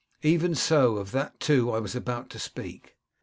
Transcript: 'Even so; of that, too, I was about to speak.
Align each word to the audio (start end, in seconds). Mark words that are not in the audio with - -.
'Even 0.23 0.55
so; 0.55 0.97
of 0.97 1.11
that, 1.11 1.39
too, 1.39 1.69
I 1.71 1.77
was 1.77 1.93
about 1.93 2.31
to 2.31 2.39
speak. 2.39 2.97